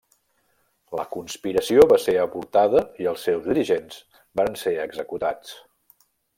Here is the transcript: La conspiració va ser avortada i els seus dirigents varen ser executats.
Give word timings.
La 0.99 1.03
conspiració 1.15 1.83
va 1.91 1.99
ser 2.05 2.15
avortada 2.23 2.83
i 3.05 3.09
els 3.13 3.27
seus 3.29 3.45
dirigents 3.51 4.03
varen 4.41 4.59
ser 4.67 4.77
executats. 4.89 5.57